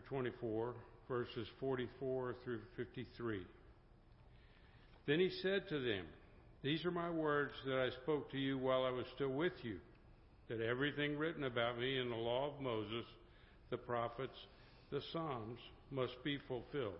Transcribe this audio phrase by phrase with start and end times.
[0.00, 0.74] 24,
[1.08, 3.40] verses 44 through 53.
[5.06, 6.04] Then he said to them,
[6.62, 9.76] These are my words that I spoke to you while I was still with you,
[10.48, 13.04] that everything written about me in the law of Moses,
[13.70, 14.38] the prophets,
[14.90, 15.58] the Psalms
[15.90, 16.94] must be fulfilled.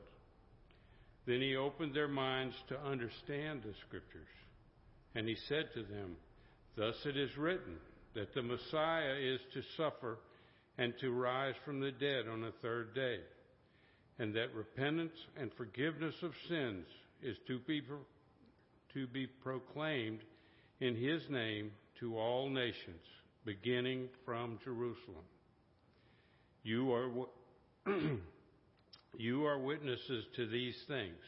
[1.27, 4.27] Then he opened their minds to understand the Scriptures.
[5.15, 6.17] And he said to them,
[6.77, 7.77] Thus it is written
[8.15, 10.19] that the Messiah is to suffer
[10.79, 13.19] and to rise from the dead on the third day,
[14.19, 16.87] and that repentance and forgiveness of sins
[17.23, 17.83] is to be,
[18.95, 20.21] to be proclaimed
[20.81, 23.05] in his name to all nations,
[23.45, 25.25] beginning from Jerusalem.
[26.63, 27.11] You are,
[29.17, 31.19] you are witnesses to these things.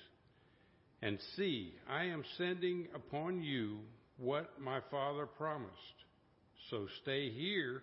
[1.02, 3.78] And see, I am sending upon you
[4.16, 5.72] what my Father promised.
[6.70, 7.82] So stay here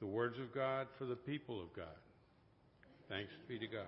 [0.00, 1.86] The words of God for the people of God.
[3.08, 3.82] Thanks be to God.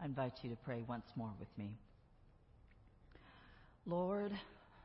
[0.00, 1.70] I invite you to pray once more with me.
[3.86, 4.32] Lord,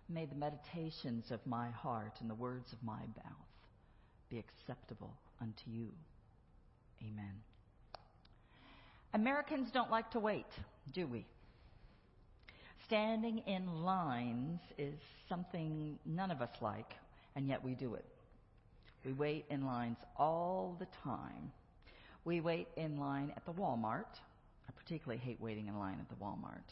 [0.09, 3.47] may the meditations of my heart and the words of my mouth
[4.29, 5.87] be acceptable unto you.
[7.01, 7.33] Amen.
[9.13, 10.45] Americans don't like to wait,
[10.93, 11.25] do we?
[12.85, 14.95] Standing in lines is
[15.27, 16.93] something none of us like,
[17.35, 18.06] and yet we do it.
[19.06, 21.51] We wait in lines all the time.
[22.23, 24.06] We wait in line at the Walmart
[24.67, 26.63] I particularly hate waiting in line at the Walmart.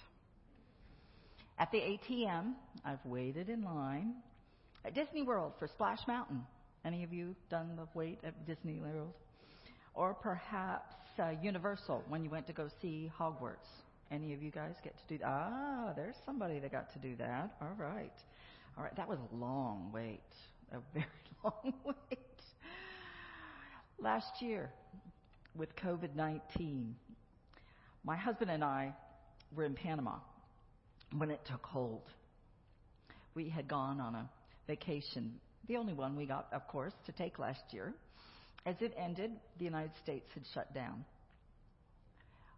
[1.59, 2.53] At the ATM,
[2.84, 4.16] I've waited in line.
[4.85, 6.44] At Disney World for Splash Mountain.
[6.84, 9.13] Any of you done the wait at Disney World?
[9.93, 13.69] Or perhaps uh, Universal when you went to go see Hogwarts.
[14.11, 15.27] Any of you guys get to do that?
[15.27, 17.55] Ah, there's somebody that got to do that.
[17.61, 18.13] All right.
[18.77, 18.95] All right.
[18.95, 20.21] That was a long wait.
[20.71, 21.05] A very
[21.43, 22.19] long wait.
[23.99, 24.69] Last year,
[25.55, 26.95] with COVID 19,
[28.03, 28.93] my husband and I
[29.55, 30.15] were in Panama
[31.17, 32.03] when it took hold.
[33.35, 34.29] We had gone on a
[34.67, 37.93] vacation, the only one we got, of course, to take last year.
[38.66, 41.03] As it ended, the United States had shut down.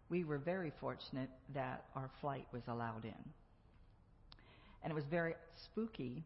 [0.08, 3.24] We were very fortunate that our flight was allowed in.
[4.82, 5.34] And it was very
[5.64, 6.22] spooky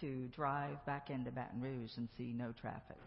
[0.00, 2.98] to drive back into Baton Rouge and see no traffic.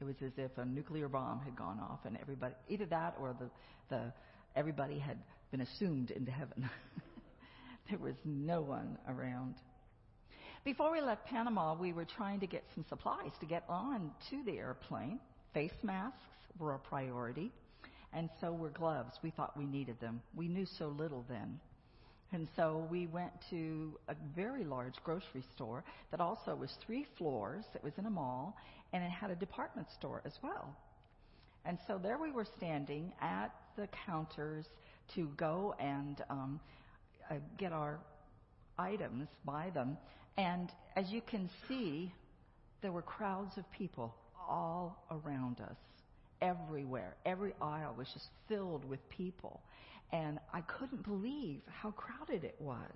[0.00, 3.34] It was as if a nuclear bomb had gone off and everybody, either that or
[3.38, 3.50] the,
[3.88, 4.12] the
[4.54, 5.18] everybody had
[5.50, 6.68] been assumed into heaven.
[7.90, 9.54] there was no one around.
[10.64, 14.42] Before we left Panama, we were trying to get some supplies to get on to
[14.44, 15.18] the airplane.
[15.52, 16.18] Face masks
[16.58, 17.50] were a priority,
[18.12, 19.18] and so were gloves.
[19.22, 20.22] We thought we needed them.
[20.34, 21.58] We knew so little then.
[22.32, 27.64] And so we went to a very large grocery store that also was three floors.
[27.74, 28.56] It was in a mall,
[28.92, 30.76] and it had a department store as well.
[31.64, 34.66] And so there we were standing at the counters
[35.16, 36.60] to go and um,
[37.28, 37.98] uh, get our
[38.78, 39.98] items, buy them.
[40.36, 42.12] And as you can see,
[42.80, 44.14] there were crowds of people
[44.50, 45.76] all around us,
[46.42, 47.14] everywhere.
[47.24, 49.60] Every aisle was just filled with people.
[50.12, 52.90] And I couldn't believe how crowded it was.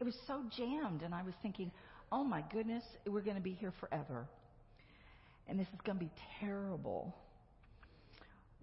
[0.00, 1.70] It was so jammed, and I was thinking,
[2.10, 4.26] oh my goodness, we're going to be here forever.
[5.48, 6.10] And this is going to be
[6.40, 7.14] terrible.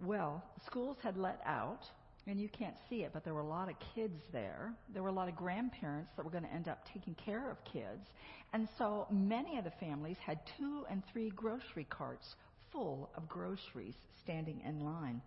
[0.04, 1.86] Well, schools had let out,
[2.30, 4.74] and you can't see it, but there were a lot of kids there.
[4.94, 7.58] There were a lot of grandparents that were going to end up taking care of
[7.66, 8.08] kids.
[8.54, 12.36] And so many of the families had two and three grocery carts
[12.72, 15.22] full of groceries standing in line.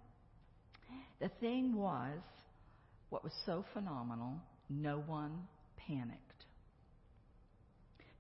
[1.21, 2.21] The thing was,
[3.11, 4.35] what was so phenomenal,
[4.71, 6.19] no one panicked.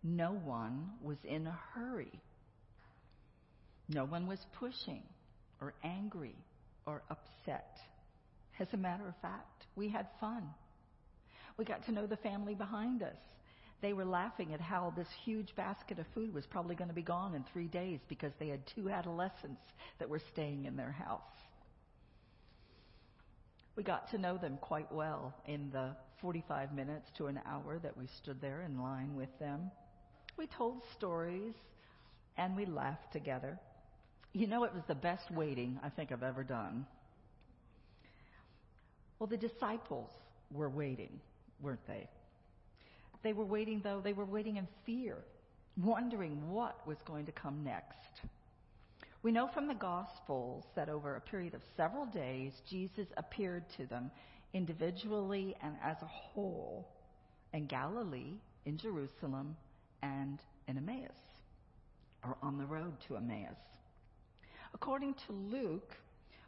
[0.03, 2.21] No one was in a hurry.
[3.89, 5.03] No one was pushing
[5.61, 6.35] or angry
[6.85, 7.79] or upset.
[8.59, 10.49] As a matter of fact, we had fun.
[11.57, 13.17] We got to know the family behind us.
[13.81, 17.03] They were laughing at how this huge basket of food was probably going to be
[17.03, 19.63] gone in three days because they had two adolescents
[19.99, 21.21] that were staying in their house.
[23.75, 27.97] We got to know them quite well in the 45 minutes to an hour that
[27.97, 29.71] we stood there in line with them.
[30.37, 31.55] We told stories
[32.37, 33.59] and we laughed together.
[34.33, 36.87] You know, it was the best waiting I think I've ever done.
[39.23, 40.11] Well, the disciples
[40.51, 41.21] were waiting,
[41.61, 42.09] weren't they?
[43.23, 45.17] They were waiting, though, they were waiting in fear,
[45.77, 48.23] wondering what was going to come next.
[49.23, 53.87] We know from the Gospels that over a period of several days, Jesus appeared to
[53.87, 54.11] them
[54.55, 56.89] individually and as a whole
[57.53, 58.35] in Galilee,
[58.67, 59.57] in Jerusalem,
[60.03, 61.13] and in Emmaus,
[62.25, 63.55] or on the road to Emmaus.
[64.75, 65.97] According to Luke,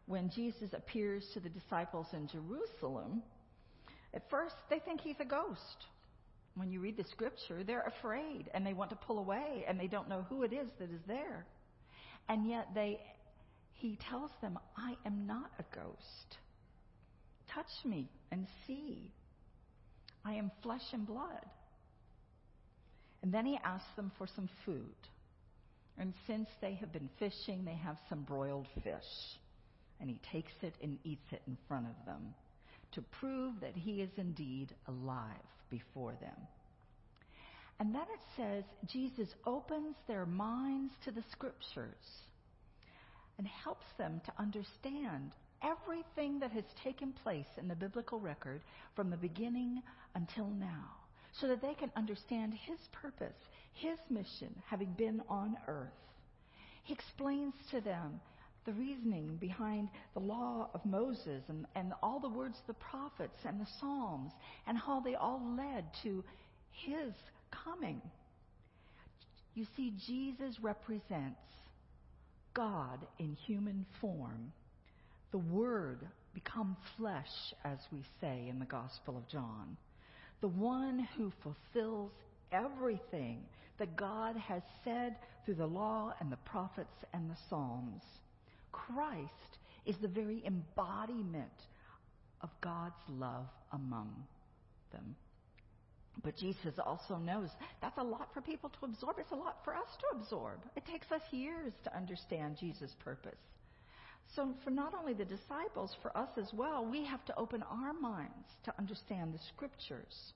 [0.06, 3.22] when Jesus appears to the disciples in Jerusalem,
[4.12, 5.86] at first they think he's a ghost.
[6.56, 9.88] When you read the scripture, they're afraid and they want to pull away and they
[9.88, 11.46] don't know who it is that is there.
[12.28, 13.00] And yet they
[13.74, 16.38] he tells them, I am not a ghost.
[17.52, 19.12] Touch me and see.
[20.24, 21.44] I am flesh and blood.
[23.22, 24.94] And then he asks them for some food.
[25.98, 29.38] And since they have been fishing, they have some broiled fish.
[30.04, 32.34] And he takes it and eats it in front of them
[32.92, 36.36] to prove that he is indeed alive before them.
[37.80, 42.04] And then it says Jesus opens their minds to the scriptures
[43.38, 48.60] and helps them to understand everything that has taken place in the biblical record
[48.94, 49.80] from the beginning
[50.14, 50.84] until now
[51.40, 53.38] so that they can understand his purpose,
[53.72, 55.88] his mission, having been on earth.
[56.82, 58.20] He explains to them
[58.64, 63.38] the reasoning behind the law of Moses and, and all the words of the prophets
[63.46, 64.32] and the Psalms
[64.66, 66.24] and how they all led to
[66.70, 67.12] his
[67.64, 68.00] coming.
[69.54, 71.38] You see, Jesus represents
[72.54, 74.52] God in human form,
[75.32, 76.00] the Word
[76.34, 79.76] become flesh, as we say in the Gospel of John,
[80.40, 82.12] the one who fulfills
[82.52, 83.40] everything
[83.78, 88.02] that God has said through the law and the prophets and the Psalms.
[88.74, 89.30] Christ
[89.86, 91.52] is the very embodiment
[92.40, 94.14] of God's love among
[94.92, 95.16] them.
[96.22, 97.48] But Jesus also knows
[97.80, 99.16] that's a lot for people to absorb.
[99.18, 100.60] It's a lot for us to absorb.
[100.76, 103.38] It takes us years to understand Jesus' purpose.
[104.36, 107.92] So, for not only the disciples, for us as well, we have to open our
[107.92, 110.32] minds to understand the scriptures.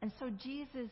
[0.00, 0.90] And so, Jesus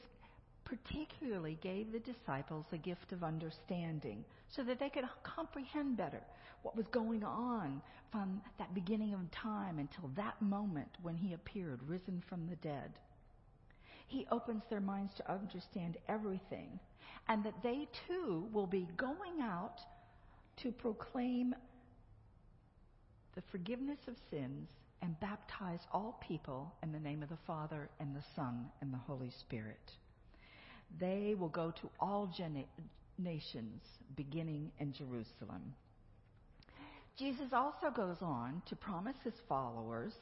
[0.64, 6.23] particularly gave the disciples a gift of understanding so that they could comprehend better
[6.62, 11.81] what was going on from that beginning of time until that moment when he appeared,
[11.87, 12.93] risen from the dead.
[14.06, 16.79] He opens their minds to understand everything,
[17.29, 19.81] and that they too will be going out
[20.59, 21.55] to proclaim
[23.35, 24.69] the forgiveness of sins
[25.00, 28.99] and baptize all people in the name of the Father and the Son and the
[28.99, 29.93] Holy Spirit.
[30.98, 32.64] They will go to all gen-
[33.18, 33.82] nations,
[34.16, 35.74] beginning in Jerusalem.
[37.18, 40.14] Jesus also goes on to promise his followers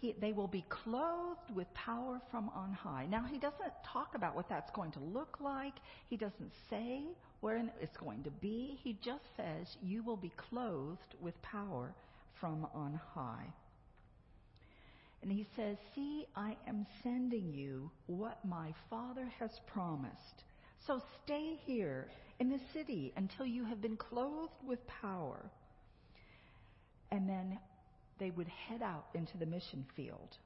[0.00, 3.06] he, they will be clothed with power from on high.
[3.10, 5.74] Now, he doesn't talk about what that's going to look like.
[6.08, 7.02] He doesn't say
[7.40, 8.78] where it's going to be.
[8.82, 11.92] He just says, You will be clothed with power
[12.40, 13.44] from on high.
[15.22, 20.44] And he says, See, I am sending you what my Father has promised.
[20.86, 22.08] So stay here
[22.38, 25.50] in the city until you have been clothed with power.
[27.12, 27.58] And then
[28.18, 30.36] they would head out into the mission field.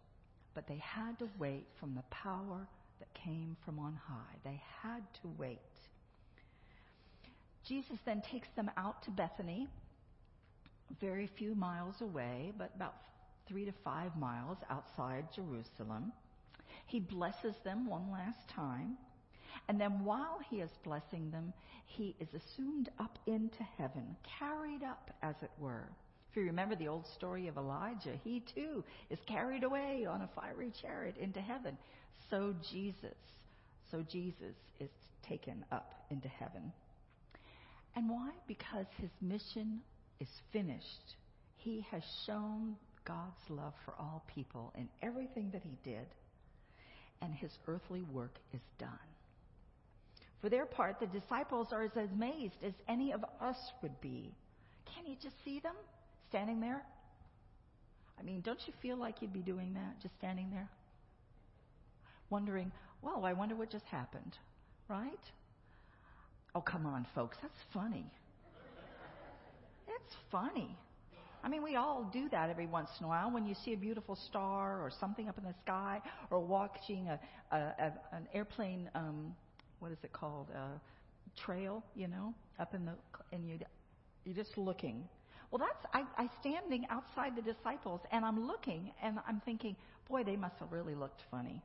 [0.54, 2.66] But they had to wait from the power
[2.98, 4.36] that came from on high.
[4.44, 5.58] They had to wait.
[7.66, 9.68] Jesus then takes them out to Bethany,
[11.00, 12.94] very few miles away, but about
[13.48, 16.12] three to five miles outside Jerusalem.
[16.86, 18.96] He blesses them one last time.
[19.68, 21.52] And then while he is blessing them,
[21.86, 25.88] he is assumed up into heaven, carried up, as it were.
[26.30, 30.30] If you remember the old story of Elijah, he too is carried away on a
[30.34, 31.78] fiery chariot into heaven.
[32.28, 33.14] So Jesus,
[33.90, 34.90] so Jesus is
[35.28, 36.72] taken up into heaven.
[37.94, 38.30] And why?
[38.48, 39.80] Because his mission
[40.18, 41.14] is finished.
[41.58, 42.74] He has shown
[43.04, 46.06] God's love for all people in everything that he did,
[47.20, 48.88] and his earthly work is done.
[50.40, 54.34] For their part, the disciples are as amazed as any of us would be.
[54.94, 55.74] Can't you just see them
[56.28, 56.82] standing there?
[58.18, 60.68] I mean, don't you feel like you'd be doing that, just standing there?
[62.30, 62.70] Wondering,
[63.02, 64.36] well, I wonder what just happened,
[64.88, 65.08] right?
[66.54, 68.04] Oh, come on, folks, that's funny.
[69.86, 70.76] It's funny.
[71.44, 73.76] I mean, we all do that every once in a while when you see a
[73.76, 77.20] beautiful star or something up in the sky or watching a,
[77.52, 79.34] a, a an airplane, um,
[79.78, 80.48] what is it called?
[80.50, 80.80] A
[81.38, 82.92] trail, you know, up in the,
[83.30, 83.58] and you,
[84.24, 85.06] you're just looking.
[85.50, 89.76] Well, that's, I, I standing outside the disciples and I'm looking and I'm thinking,
[90.08, 91.62] boy, they must have really looked funny.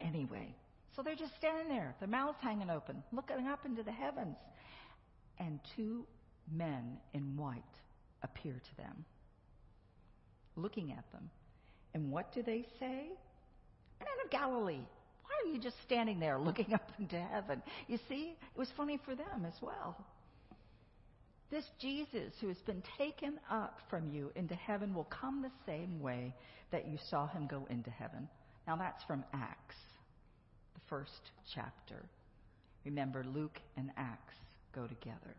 [0.00, 0.56] Anyway,
[0.96, 4.36] so they're just standing there, their mouths hanging open, looking up into the heavens.
[5.38, 6.04] And two
[6.50, 7.62] men in white
[8.22, 9.04] appear to them,
[10.56, 11.30] looking at them.
[11.94, 13.08] And what do they say?
[14.00, 14.80] Men of Galilee,
[15.22, 17.62] why are you just standing there looking up into heaven?
[17.88, 19.96] You see, it was funny for them as well.
[21.50, 26.00] This Jesus who has been taken up from you into heaven will come the same
[26.00, 26.34] way
[26.70, 28.26] that you saw him go into heaven.
[28.66, 29.76] Now that's from Acts,
[30.72, 32.06] the first chapter.
[32.86, 34.34] Remember, Luke and Acts
[34.74, 35.36] go together.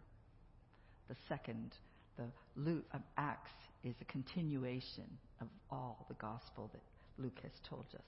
[1.10, 1.74] The second,
[2.17, 3.51] the Luke, um, Acts,
[3.83, 5.05] is a continuation
[5.41, 6.81] of all the gospel that
[7.22, 8.01] Luke has told us.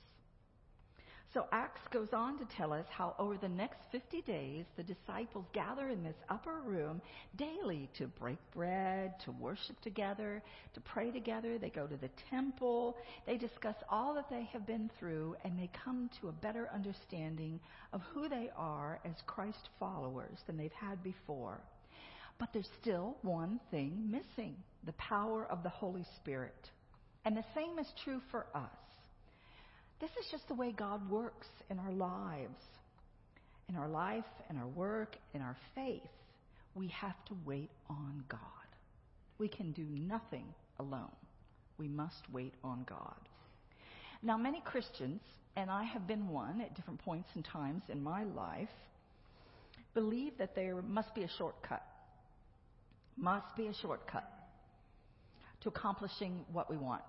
[1.35, 5.43] So Acts goes on to tell us how over the next 50 days, the disciples
[5.51, 7.01] gather in this upper room
[7.35, 10.41] daily to break bread, to worship together,
[10.75, 11.57] to pray together.
[11.57, 12.95] They go to the temple.
[13.27, 17.59] They discuss all that they have been through, and they come to a better understanding
[17.91, 21.59] of who they are as Christ followers than they've had before.
[22.37, 26.69] But there's still one thing missing the power of the Holy Spirit.
[27.23, 28.69] And the same is true for us.
[29.99, 32.61] This is just the way God works in our lives.
[33.69, 36.01] In our life, in our work, in our faith,
[36.75, 38.39] we have to wait on God.
[39.39, 40.45] We can do nothing
[40.79, 41.15] alone.
[41.77, 43.15] We must wait on God.
[44.21, 45.21] Now, many Christians,
[45.55, 48.69] and I have been one at different points and times in my life,
[49.93, 51.83] believe that there must be a shortcut.
[53.17, 54.29] Must be a shortcut
[55.61, 57.03] to accomplishing what we want.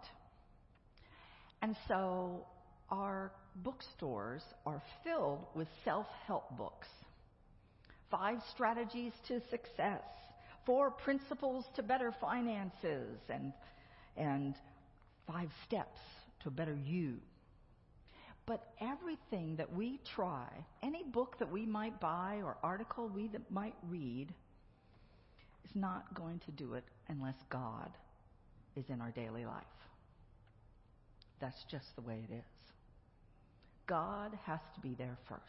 [1.62, 2.46] And so
[2.90, 6.88] our bookstores are filled with self help books.
[8.10, 10.02] Five strategies to success,
[10.64, 13.52] four principles to better finances, and,
[14.16, 14.54] and
[15.26, 15.98] five steps
[16.44, 17.16] to better you.
[18.46, 20.46] But everything that we try,
[20.82, 24.32] any book that we might buy or article we might read,
[25.66, 27.90] is not going to do it unless God
[28.76, 29.64] is in our daily life.
[31.40, 32.72] That's just the way it is.
[33.86, 35.40] God has to be there first,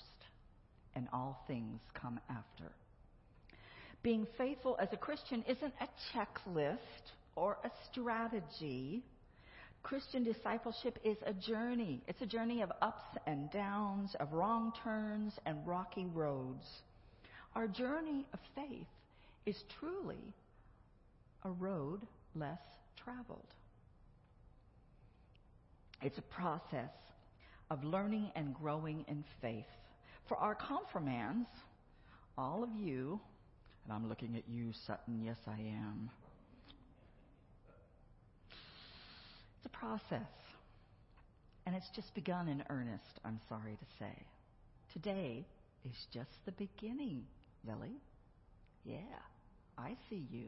[0.95, 2.71] and all things come after.
[4.03, 6.77] Being faithful as a Christian isn't a checklist
[7.35, 9.03] or a strategy.
[9.83, 12.01] Christian discipleship is a journey.
[12.07, 16.65] It's a journey of ups and downs, of wrong turns and rocky roads.
[17.55, 18.87] Our journey of faith
[19.47, 20.35] is truly
[21.45, 22.01] a road
[22.35, 22.59] less
[23.01, 23.53] traveled.
[26.01, 26.91] It's a process
[27.71, 29.65] of learning and growing in faith.
[30.27, 31.47] For our confirmands,
[32.37, 33.19] all of you,
[33.85, 36.09] and I'm looking at you, Sutton, yes, I am.
[39.57, 40.27] It's a process.
[41.65, 44.25] And it's just begun in earnest, I'm sorry to say.
[44.91, 45.45] Today
[45.85, 47.23] is just the beginning,
[47.65, 47.95] Lily.
[48.85, 48.97] Yeah,
[49.77, 50.47] I see you.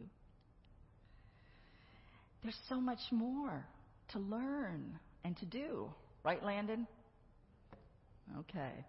[2.41, 3.65] There's so much more
[4.13, 5.89] to learn and to do.
[6.23, 6.87] Right, Landon?
[8.39, 8.85] Okay.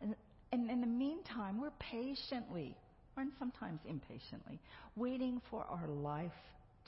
[0.00, 0.14] And,
[0.52, 2.76] and in the meantime, we're patiently,
[3.16, 4.60] and sometimes impatiently,
[4.96, 6.30] waiting for our life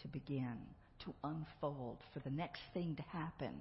[0.03, 0.59] to begin,
[1.05, 3.55] to unfold, for the next thing to happen.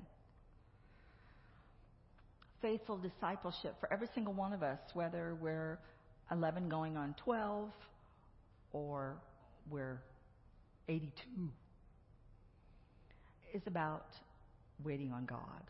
[2.62, 5.80] Faithful discipleship for every single one of us, whether we're
[6.32, 7.70] 11 going on 12
[8.76, 9.16] or
[9.70, 10.02] we're
[10.90, 11.10] 82,
[13.54, 14.08] is about
[14.84, 15.64] waiting on God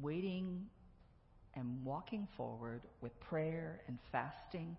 [0.00, 0.66] waiting
[1.54, 4.76] and walking forward with prayer and fasting,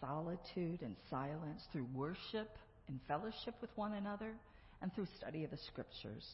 [0.00, 2.56] solitude and silence, through worship
[2.88, 4.32] and fellowship with one another,
[4.80, 6.24] and through study of the scriptures.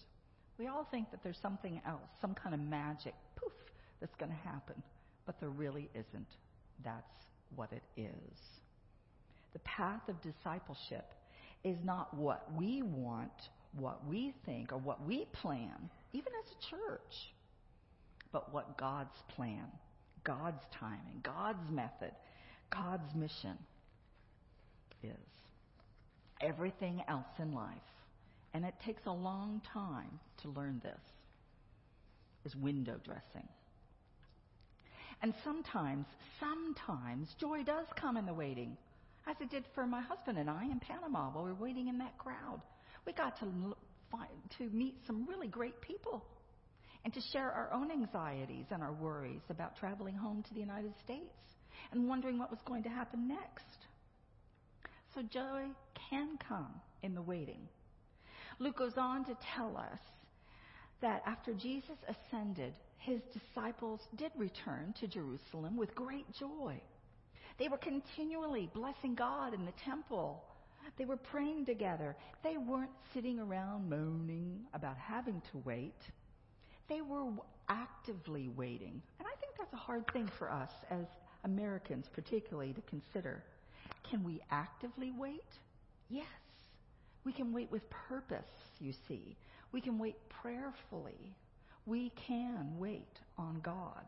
[0.59, 3.53] We all think that there's something else, some kind of magic, poof,
[4.01, 4.81] that's going to happen,
[5.27, 6.29] but there really isn't.
[6.85, 7.03] That's
[7.57, 8.39] what it is.
[9.55, 11.15] The path of discipleship
[11.65, 13.33] is not what we want,
[13.79, 17.35] what we think, or what we plan, even as a church
[18.35, 19.65] but what God's plan,
[20.25, 22.11] God's timing, God's method,
[22.69, 23.57] God's mission
[25.05, 25.11] is.
[26.41, 27.71] Everything else in life,
[28.53, 31.01] and it takes a long time to learn this,
[32.45, 33.49] is window dressing.
[35.23, 36.07] And sometimes,
[36.41, 38.77] sometimes joy does come in the waiting.
[39.29, 41.99] As it did for my husband and I in Panama while we were waiting in
[41.99, 42.61] that crowd.
[43.07, 43.47] We got to
[44.11, 44.29] find,
[44.59, 46.25] to meet some really great people
[47.05, 50.93] and to share our own anxieties and our worries about traveling home to the United
[51.05, 51.35] States
[51.93, 53.65] and wondering what was going to happen next.
[55.15, 55.65] So joy
[56.11, 57.69] can come in the waiting.
[58.59, 59.99] Luke goes on to tell us
[61.03, 66.81] that after Jesus ascended, his disciples did return to Jerusalem with great joy.
[67.59, 70.45] They were continually blessing God in the temple.
[70.99, 72.17] They were praying together.
[72.43, 75.99] They weren't sitting around moaning about having to wait.
[76.89, 77.27] They were
[77.69, 79.01] actively waiting.
[79.19, 81.07] And I think that's a hard thing for us as
[81.45, 83.43] Americans, particularly, to consider.
[84.11, 85.45] Can we actively wait?
[86.09, 86.27] Yes.
[87.25, 88.45] We can wait with purpose,
[88.81, 89.37] you see.
[89.73, 91.35] We can wait prayerfully.
[91.87, 94.05] We can wait on God.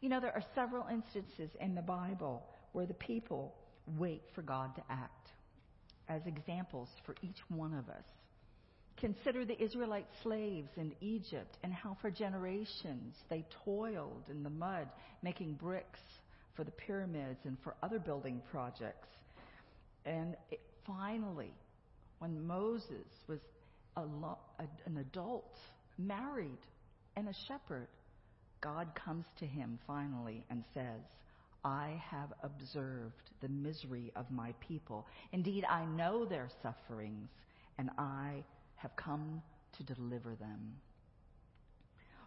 [0.00, 2.42] You know, there are several instances in the Bible
[2.72, 3.54] where the people
[3.98, 5.28] wait for God to act
[6.08, 8.04] as examples for each one of us.
[8.96, 14.88] Consider the Israelite slaves in Egypt and how for generations they toiled in the mud
[15.22, 16.00] making bricks
[16.54, 19.08] for the pyramids and for other building projects.
[20.04, 21.52] And it, finally,
[22.18, 23.38] when Moses was
[23.96, 24.02] a
[24.86, 25.56] an adult,
[25.98, 26.58] married,
[27.16, 27.88] and a shepherd,
[28.60, 31.00] God comes to him finally and says,
[31.64, 35.06] I have observed the misery of my people.
[35.32, 37.28] Indeed, I know their sufferings,
[37.78, 38.44] and I
[38.76, 39.42] have come
[39.76, 40.74] to deliver them.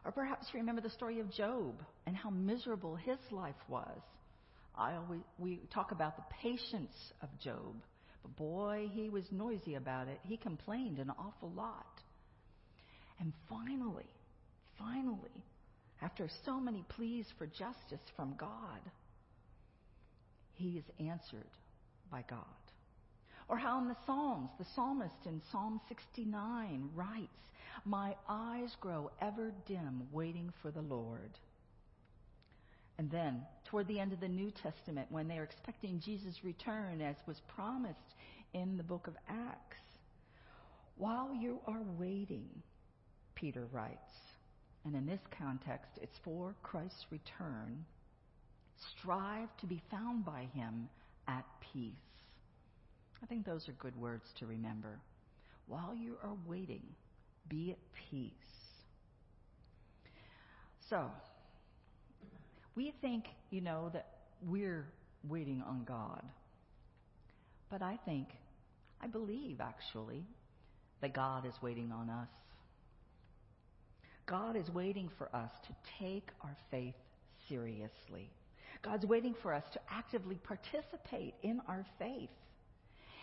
[0.05, 3.99] Or perhaps you remember the story of Job and how miserable his life was.
[4.75, 7.75] I always, we talk about the patience of Job,
[8.21, 10.19] but boy, he was noisy about it.
[10.23, 12.01] He complained an awful lot.
[13.19, 14.09] And finally,
[14.77, 15.43] finally,
[16.03, 18.81] after so many pleas for justice from God,
[20.53, 21.49] he is answered
[22.11, 22.39] by God.
[23.47, 27.27] Or how in the Psalms, the psalmist in Psalm 69 writes,
[27.85, 31.31] My eyes grow ever dim waiting for the Lord.
[32.97, 37.01] And then, toward the end of the New Testament, when they are expecting Jesus' return,
[37.01, 37.99] as was promised
[38.53, 39.77] in the book of Acts,
[40.95, 42.47] while you are waiting,
[43.35, 43.97] Peter writes,
[44.85, 47.85] and in this context, it's for Christ's return,
[48.97, 50.89] strive to be found by him
[51.27, 51.93] at peace
[53.23, 54.99] I think those are good words to remember.
[55.67, 56.83] While you are waiting,
[57.47, 57.77] be at
[58.11, 58.31] peace.
[60.89, 61.09] So,
[62.75, 64.07] we think, you know, that
[64.45, 64.85] we're
[65.29, 66.21] waiting on God.
[67.69, 68.27] But I think,
[69.01, 70.25] I believe actually,
[71.01, 72.27] that God is waiting on us.
[74.25, 76.95] God is waiting for us to take our faith
[77.49, 78.29] seriously.
[78.81, 82.29] God's waiting for us to actively participate in our faith.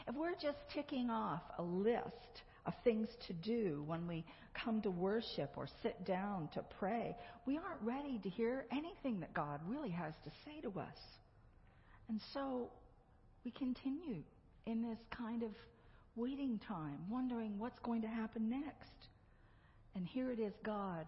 [0.09, 4.91] If we're just ticking off a list of things to do when we come to
[4.91, 9.91] worship or sit down to pray, we aren't ready to hear anything that God really
[9.91, 10.99] has to say to us.
[12.09, 12.71] And so
[13.45, 14.23] we continue
[14.67, 15.51] in this kind of
[16.17, 19.10] waiting time, wondering what's going to happen next.
[19.95, 21.07] And here it is God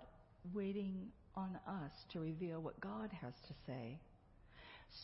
[0.55, 3.99] waiting on us to reveal what God has to say.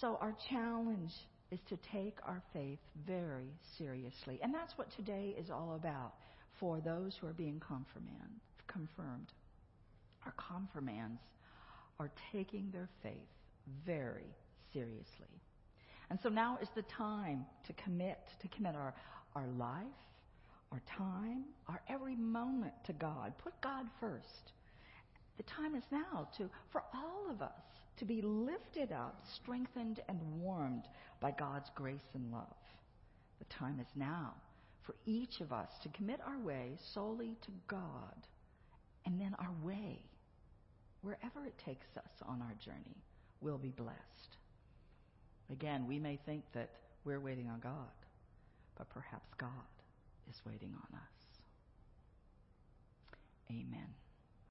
[0.01, 1.13] So our challenge
[1.51, 4.39] is to take our faith very seriously.
[4.43, 6.15] And that's what today is all about
[6.61, 9.33] for those who are being confirmed.
[10.27, 11.21] Our confirmands
[11.99, 13.15] are taking their faith
[13.87, 14.35] very
[14.73, 15.41] seriously.
[16.11, 18.95] And so now is the time to commit, to commit our,
[19.35, 19.85] our life,
[20.73, 23.33] our time, our every moment to God.
[23.43, 24.53] Put God first.
[25.37, 27.63] The time is now to, for all of us
[27.99, 30.85] to be lifted up, strengthened, and warmed
[31.21, 32.57] by God's grace and love.
[33.39, 34.35] The time is now
[34.83, 38.27] for each of us to commit our way solely to God,
[39.05, 40.01] and then our way,
[41.03, 42.97] wherever it takes us on our journey,
[43.41, 44.37] will be blessed.
[45.51, 46.71] Again, we may think that
[47.05, 47.73] we're waiting on God,
[48.77, 49.51] but perhaps God
[50.29, 51.41] is waiting on us.
[53.51, 53.95] Amen.